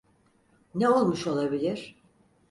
[0.75, 2.01] Ne olmuş olabilir?